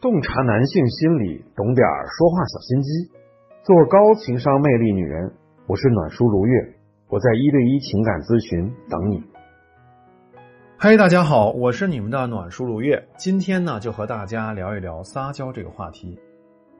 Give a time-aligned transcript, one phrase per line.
[0.00, 1.84] 洞察男性心理，懂点
[2.16, 3.10] 说话小心机，
[3.64, 5.34] 做高情商魅力女人。
[5.66, 6.76] 我是暖叔如月，
[7.08, 9.20] 我在一对一情感咨询等你。
[10.76, 13.08] 嗨，大家好，我是你们的暖叔如月。
[13.16, 16.16] 今天呢，就和大家聊一聊撒娇这个话题。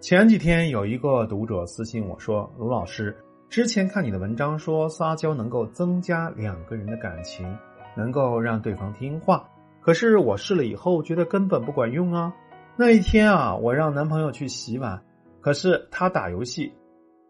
[0.00, 3.14] 前几天有一个读者私信我说：“卢老师，
[3.50, 7.58] 之前看你的文章说撒娇能够增加两个人的感情，
[7.94, 9.50] 能够让对方听话，
[9.82, 12.32] 可是我试了以后觉得根本不管用啊。”
[12.76, 15.02] 那一天啊，我让男朋友去洗碗，
[15.40, 16.72] 可是他打游戏，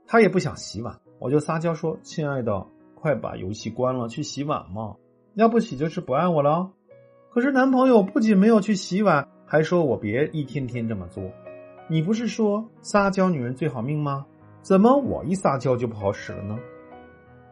[0.06, 4.95] 他也不想洗碗，我就撒娇说：“亲爱的，快把游戏关了，去洗碗嘛，
[5.34, 6.70] 要不洗就是不爱我了。”
[7.34, 11.24] 可是男朋友不仅没有去洗碗，还说我别一天天这么做。
[11.88, 14.24] 你不是说撒娇女人最好命吗？
[14.61, 16.56] 怎么我一撒娇就不好使了呢？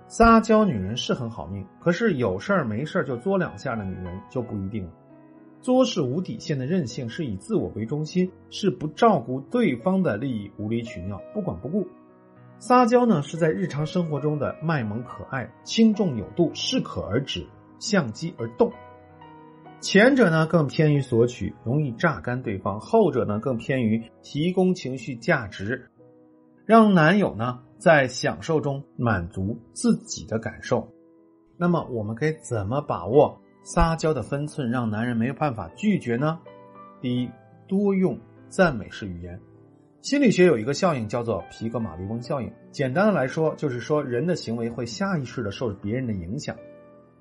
[0.06, 4.92] 撒娇女人是很好命，可是有事儿没事儿就作两下的女人就不一定了。
[5.62, 11.86] 作是无底线的任性，是以自我为中心，是不照顾对方的利益，无理取闹，不管不顾。
[12.58, 17.46] 撒娇呢，是在日常生活中的卖萌可爱，轻重有度，适可而止，
[17.78, 18.72] 相机而动。
[19.80, 25.90] 前者呢更偏于索取，容易榨干对方；后者呢更偏于提供情绪价值，
[26.66, 30.92] 让男友呢在享受中满足自己的感受。
[31.56, 33.40] 那么，我们该怎么把握？
[33.62, 36.38] 撒娇的分寸让男人没有办法拒绝呢。
[37.00, 37.30] 第一，
[37.68, 39.40] 多用赞美式语言。
[40.02, 42.50] 心理学有一个效应叫做皮格马利翁效应。
[42.70, 46.56] 简单的来说，就是说人的行为会下意识的受别人的影响。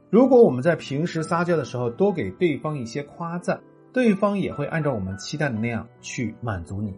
[0.09, 6.97] 如果我们在平时撒娇的时候多给对方一些夸赞，对方也会按照我们期待的那样去满足你。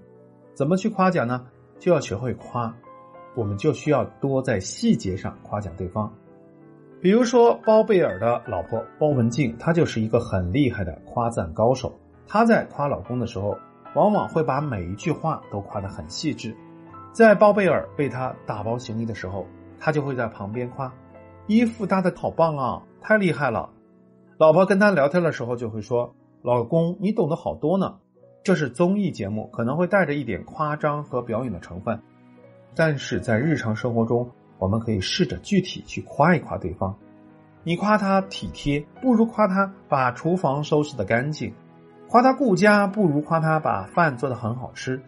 [0.54, 1.48] 怎么去夸奖呢？
[1.80, 2.76] 就要学会夸，
[3.36, 6.14] 我们就需要多在细节上夸奖对方。
[7.02, 11.92] 比如说，包贝尔的老婆包文婧，她就是一个很厉害的夸赞高手。
[12.28, 13.58] 她在夸老公的时候，
[13.96, 16.56] 往往会把每一句话都夸得很细致。
[17.12, 19.48] 在包贝尔为他打包行李的时候，
[19.80, 20.94] 他就会在旁边夸
[21.48, 23.72] ：“衣服搭的好棒啊，太厉害了。”
[24.38, 26.14] 老婆跟他聊天的时候就会说
[26.44, 27.96] ：“老公，你懂得好多呢。”
[28.44, 32.00] 这是综艺节目，可能会带着一点夸张和表演的成分，
[32.76, 34.30] 但是在日常生活中。
[34.62, 36.96] 我们可以试着具体去夸一夸对方，
[37.64, 41.52] 你夸他体贴，不如夸他把厨房收拾的干净；
[42.08, 45.02] 夸他顾家，不如夸他把饭做的很好吃。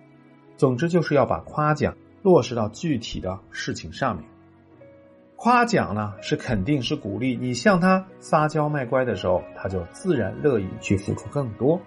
[0.58, 4.26] 总之，就是要把夸奖落实到具体的事情上面。
[5.36, 7.38] 夸奖呢，是肯定，是鼓励。
[7.38, 11.80] 你向他撒娇卖乖的时候，他就自然乐意去付出更多。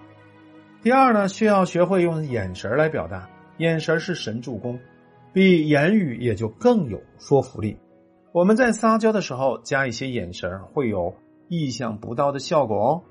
[0.85, 4.79] 第二呢，需要学会用眼神来表达，眼神是神助攻。
[5.37, 7.77] 比言语也就更有说服力。
[8.33, 11.15] 我们在撒娇的时候加一些眼神，会有
[11.49, 13.03] 意想不到的效果哦。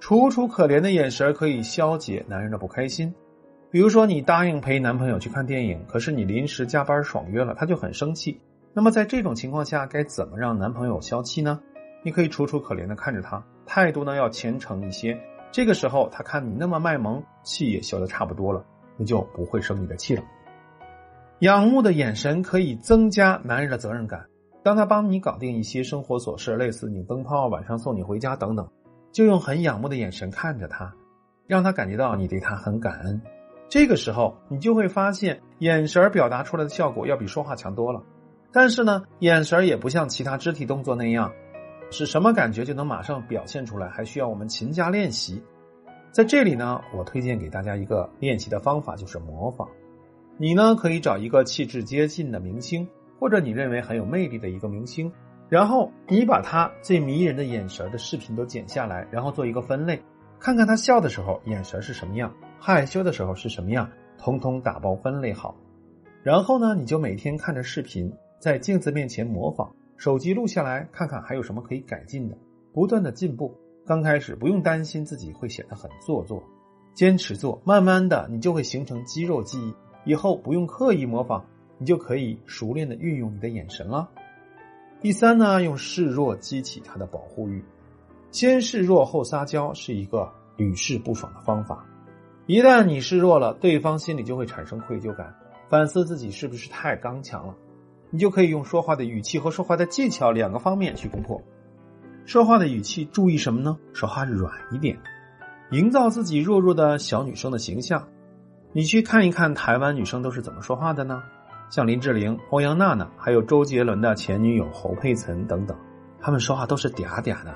[0.00, 3.14] 楚楚可怜的眼神可以消解男人的不开心。
[3.70, 8.40] 比如说，你答应陪男朋友去看电影，可是你临时加班爽约了，他就很生气。
[8.72, 11.60] 那么在这种情况下，该怎么让男朋友消气呢？
[12.02, 15.20] 你可以楚楚可怜的看着他，态度呢要虔诚一些。
[15.52, 18.64] 这个时候，他看你那么卖萌，气也消的差不多了，
[18.96, 20.22] 你就不会生你的气了。
[21.40, 24.26] 仰慕的眼神可以增加男人的责任感。
[24.64, 28.68] 当他帮你搞定一些生活琐事，类似拧灯泡、晚上送你回家等等，
[29.12, 30.92] 就用很仰慕的眼神看着他，
[31.46, 33.22] 让他感觉到你对他很感恩。
[33.68, 38.02] 这个时候，你就会发现眼神表达出来的效果要比说话强多了。
[38.52, 41.32] 但是呢，眼神也不像其他肢体动作那样，
[41.90, 45.40] 是什么感觉就能马上表现出来，还需要我们勤加练习。
[46.10, 49.68] 在这里呢，我推荐给大家一个练习的方法，就是模仿。
[50.40, 52.86] 你呢，可以找一个气质接近的明星，
[53.18, 55.12] 或者你认为很有魅力的一个明星，
[55.48, 60.00] 然后你把他最迷人的眼神的视频都剪下来，然后做一个分类，
[60.38, 65.56] 看看他笑的时候眼神是什么样，害羞的时候是什么样，统统打包分类好。
[66.22, 72.38] 然后呢，你就每天看着视频，在镜子面前模仿，手机录下来，看看还有什么可以改进的，
[72.72, 73.52] 不断的进步。
[73.84, 76.44] 刚开始不用担心自己会显得很做作，
[76.94, 79.74] 坚持做，慢慢的你就会形成肌肉记忆。
[80.08, 81.42] 以后不用刻意模仿，
[81.76, 84.08] 你就可以熟练的运用你的眼神了。
[85.02, 87.62] 第三呢，用示弱激起他的保护欲，
[88.30, 91.84] 先示弱后撒娇是一个屡试不爽的方法。
[92.46, 95.34] 一旦你示弱了，对方心里就会产生愧疚感，
[95.68, 97.54] 反思自己是不是太刚强了。
[98.08, 101.42] 你就可以用说话的语气和说话的技巧两个方面去攻破。
[102.24, 103.76] 说话的语气注意什么呢？
[103.92, 104.98] 说话软一点，
[105.70, 108.08] 营造自己弱弱的小女生的形象。
[108.72, 111.22] 你去看一看台湾女生都是怎么说话的呢？
[111.70, 115.76] 像林志玲、欧阳娜娜，还有周杰伦的前女友侯佩岑等等，
[116.20, 117.54] 他们说话都是嗲嗲的。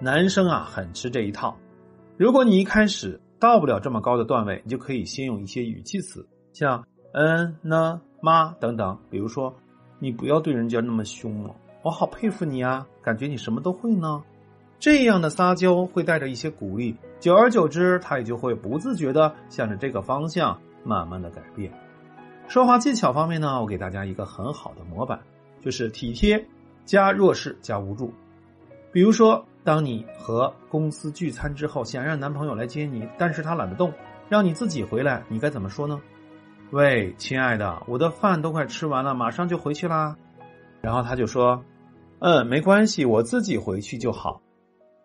[0.00, 1.56] 男生啊，很吃这一套。
[2.16, 8.98] 如果你一开始到不了这么高的段位，你就可以先用一些语气词，像嗯、呢、妈等等。
[9.10, 9.54] 比如说，
[9.98, 14.22] 你不要对人家那么凶了，我好佩服你啊，感觉你什么都会呢。
[14.78, 21.72] 这样的撒娇会带着一些鼓励，久而久之，他也就会不自觉的向着这个方向慢慢的改变。
[22.46, 25.18] 说话技巧方面呢，我给大家一个很好的模板，
[25.60, 26.46] 就是体贴
[26.84, 28.12] 加弱势加无助。
[28.92, 33.90] 比如说，当你和公司聚餐之后，想让男朋友来接你，但是他懒得动，
[34.28, 35.98] 让你自己回来，你该怎么说呢？
[36.70, 40.16] 喂，亲爱的，我的饭都快吃完了，马上就回去啦。
[40.82, 41.64] 然后他就说
[42.20, 44.42] ：“嗯，没关系，我自己回去就好。”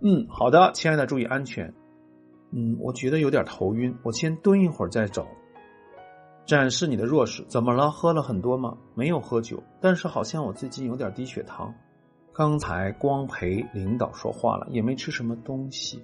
[0.02, 1.74] 嗯，好的，亲爱的，注意安全。
[2.52, 5.28] 嗯，我觉得有点头晕，我先蹲一会儿再走。
[6.46, 7.92] 展示你的弱势，怎么了？
[7.92, 8.78] 喝了很多吗？
[8.96, 11.74] 没有喝酒，但是好像我最近有点低血糖。
[12.34, 16.02] 刚才光陪领导说话了，也没吃什么东西，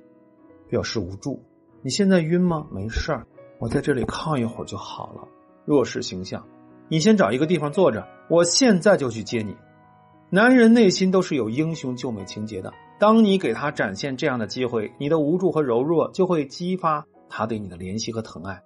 [0.68, 1.42] 表示无助。
[1.82, 2.68] 你现在晕吗？
[2.72, 3.26] 没事儿，
[3.60, 5.26] 我在这里靠一会儿就好了。
[5.64, 6.46] 弱势形象，
[6.90, 9.56] 你先找一个地方坐着，我现在就去接你。
[10.30, 18.62] 男人内心都是有英雄救美情节的，当你给他展现这样的机会，你的无助和柔弱就会激发他对你的怜惜和疼爱。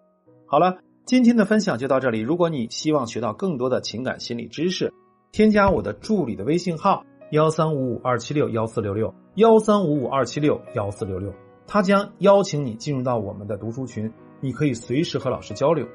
[0.46, 2.20] 好了，今天的分享就到这里。
[2.20, 4.94] 如果你希望学到更多的情感心理知识，
[5.32, 11.34] 添加我的助理的微信号幺三五五二七六幺四六六幺三五五二七六幺四六六，
[11.66, 14.12] 他将邀请你进入到我们的读书群，
[14.42, 15.88] 你可以随时和老师交流。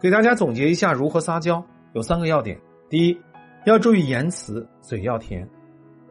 [0.00, 1.64] 给大家总结一下如何撒娇，
[1.94, 3.18] 有三个要点：第一，
[3.64, 5.46] 要注意言辞，嘴要甜；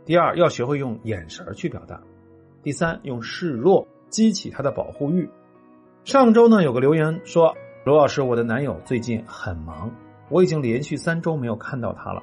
[0.05, 1.97] 第二，要学会用眼神去表达；
[2.61, 5.29] 第三，用示弱激起他的保护欲。
[6.03, 7.55] 上周呢，有个留言说
[7.85, 9.89] ：“罗老师，我的男友最近很忙，
[10.29, 12.21] 我已经连续三周没有看到他了。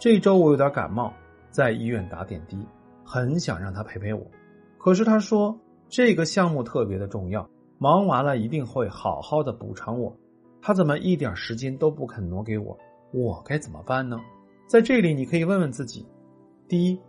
[0.00, 1.12] 这周我有点感冒，
[1.50, 2.58] 在医院打点滴，
[3.04, 4.26] 很想让他陪陪我。
[4.78, 7.48] 可是他说这个项目特别的重要，
[7.78, 10.16] 忙完了一定会好好的补偿我。
[10.60, 12.76] 他怎么一点时间都不肯挪给我？
[13.12, 14.18] 我该怎么办呢？”
[14.66, 16.06] 在这里，你可以问问自己：
[16.68, 17.00] 第一，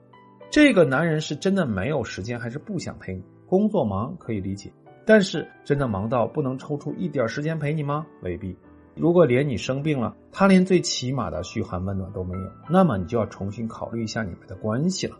[0.51, 3.23] 这个男人是真的没有时间，还是不想陪你？
[3.47, 4.69] 工作忙可以理解，
[5.05, 8.05] 但是真的忙到不能抽出一点时间陪你吗？
[8.21, 8.53] 未必。
[8.93, 15.15] 如果连你生病了，他连最起码的嘘寒问暖都没有，那么你就要重新考虑一下你们的关系了。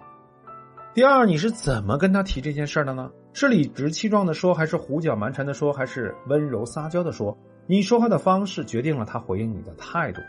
[0.93, 3.09] 第二，你是怎么跟他提这件事的呢？
[3.31, 7.37] 是理直气壮的说，还是胡搅蛮缠的说，还是温柔撒娇的说？
[7.67, 10.19] 你说话的方式决定了他回应你的态度。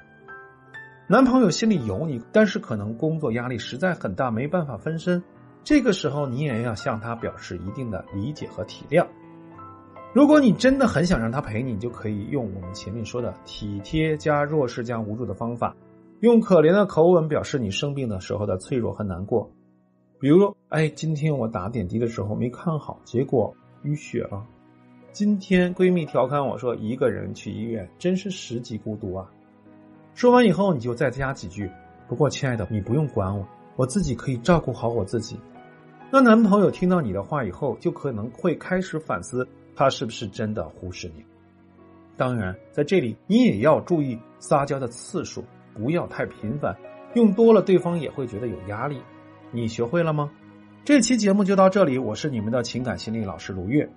[1.12, 5.22] 男朋友心里有你，但是可能工作压力实在很大，没办法分身。
[5.62, 9.06] 这个时候，你也要向他表示一定的理解和体谅。
[10.14, 15.76] 如果你真的很想让他陪你，你就可以用我们前面说的体贴加弱势加无助的方法，
[16.20, 19.52] 用可怜的口吻表示你生病的时候的脆弱和难过。
[20.18, 23.54] 比如，哎，今天我打点滴的时候没看好，结果
[23.84, 24.46] 淤血了。
[25.12, 29.30] 今天闺蜜调侃我说，一个人去医院真是十级孤独啊。
[30.14, 31.70] 说完以后，你就再加几句。
[32.08, 35.38] 不过，亲爱的，你不用管我，我自己可以照顾好我自己。
[36.10, 41.24] 那男朋友听到你的话以后，就可能会开始反思，他是不是真的忽视你。
[42.16, 45.42] 当然，在这里你也要注意撒娇的次数，
[45.74, 46.76] 不要太频繁，
[47.14, 49.00] 用多了对方也会觉得有压力。
[49.50, 50.30] 你学会了吗？
[50.84, 53.88] 这期节目就到这里，我是你们的情感心理老师卢月。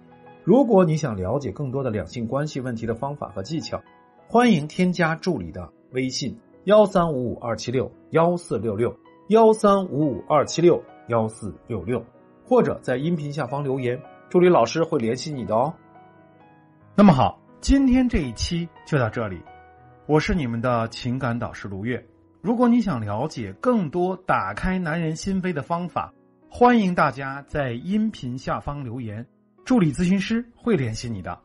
[0.46, 3.82] 如果你想了解更多的两性关系问题的方法和技巧，
[4.28, 8.96] 欢迎添加助理的微信幺三五五二七六幺四六六
[9.30, 12.04] 幺三五五二七六幺四六六，
[12.44, 15.74] 或者在音频下方留言，助理老师会联系你的哦。
[16.96, 19.42] 那么好，今天这一期就到这里，
[20.08, 22.06] 我是你们的情感导师卢月。
[22.42, 26.14] 如果你想了解更多打开男人心扉的方法，
[26.50, 29.26] 欢迎大家在音频下方留言，
[29.66, 31.40] 助理咨询师会联系你的。